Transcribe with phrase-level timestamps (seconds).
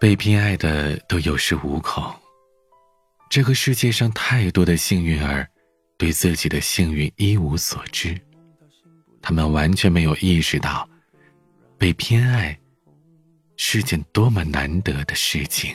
[0.00, 2.14] 被偏爱的都有恃无恐。
[3.28, 5.48] 这个世界上太多的幸运儿，
[5.96, 8.16] 对自己的幸运一无所知，
[9.20, 10.88] 他们完全没有意识到，
[11.76, 12.56] 被偏爱
[13.56, 15.74] 是件多么难得的事情。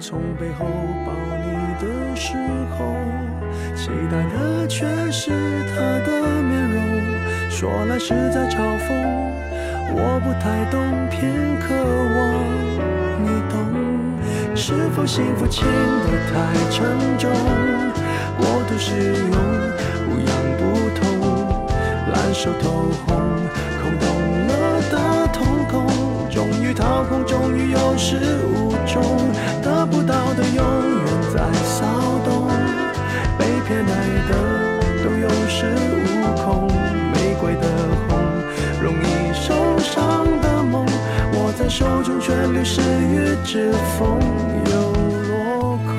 [0.00, 0.64] 从背后
[1.04, 2.36] 抱你的时
[2.74, 2.94] 候，
[3.76, 5.30] 期待的却是
[5.68, 5.76] 他
[6.06, 6.67] 的面，
[7.58, 8.54] 说来是在嘲
[8.86, 8.94] 讽。
[9.90, 10.78] 我不太懂，
[11.10, 11.74] 偏渴
[12.14, 12.22] 望
[13.24, 13.58] 你懂。
[14.54, 16.86] 是否幸福轻得太沉
[17.18, 17.28] 重？
[18.38, 19.34] 过度使用，
[20.06, 20.62] 不痒不
[21.00, 21.02] 痛，
[22.12, 23.18] 烂熟透红，
[23.82, 24.06] 空洞
[24.46, 24.52] 了
[24.92, 26.30] 的瞳孔。
[26.30, 28.20] 终于掏空，终于有始
[42.58, 44.18] 中却流失于指缝，
[44.70, 44.72] 又
[45.28, 45.92] 落空。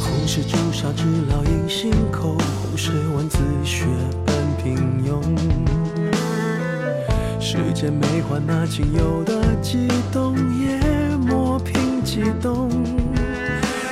[0.00, 3.86] 红是朱砂痣烙印心口，红是文字血
[4.24, 5.22] 本平庸。
[7.40, 10.36] 时间没换那仅有的激动。
[12.16, 12.70] 激动，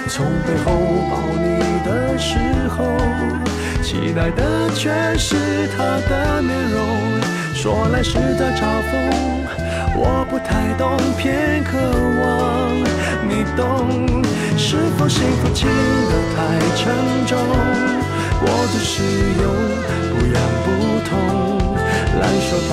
[0.08, 0.72] 从背后
[1.10, 2.38] 抱你的时
[2.70, 2.82] 候，
[3.82, 6.80] 期待的却是他的面容。
[7.52, 8.92] 说来是在嘲讽，
[9.94, 11.76] 我不太懂，偏渴
[12.22, 12.80] 望
[13.28, 14.24] 你懂。
[14.56, 16.38] 是否幸福轻得太
[16.80, 16.80] 沉
[17.26, 17.36] 重？
[18.40, 19.02] 过度使
[19.36, 19.44] 用，
[20.08, 20.66] 不痒不
[21.04, 21.12] 痛，
[22.18, 22.72] 烂熟透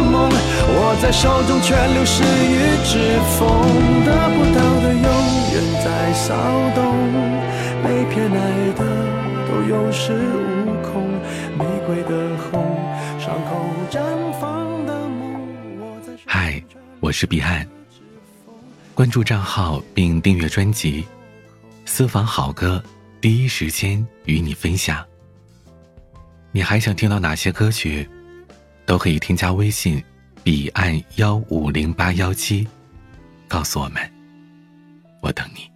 [1.01, 3.49] 在手中却流失于指缝，
[4.05, 5.03] 得不到的永
[5.51, 6.35] 远在骚
[6.75, 6.79] 动，
[7.83, 8.79] 被偏爱的
[9.47, 11.11] 都有恃无恐，
[11.57, 12.77] 玫瑰的红，
[13.19, 13.99] 伤口绽
[14.39, 15.41] 放的梦。
[16.27, 16.63] 嗨，
[16.99, 17.67] 我是彼岸，
[18.93, 21.03] 关注账号并订阅专辑，
[21.83, 22.81] 私房好歌，
[23.19, 25.03] 第一时间与你分享。
[26.51, 28.07] 你还想听到哪些歌曲？
[28.85, 30.03] 都可以添加微信
[30.43, 32.67] 彼岸幺五零八幺七，
[33.47, 34.01] 告诉我们，
[35.21, 35.70] 我等你。